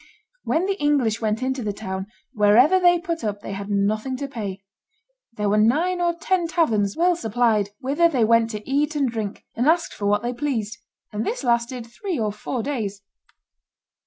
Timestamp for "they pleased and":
10.23-11.23